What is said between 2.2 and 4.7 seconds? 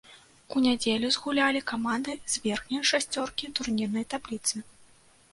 з верхняй шасцёркі турнірнай табліцы.